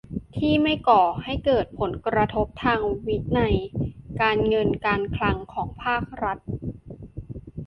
[0.37, 3.55] ที่ไม่ก่อให้เกิดผลกระทบทางวินัย
[4.21, 6.37] การเงินการคลังของภาครัฐ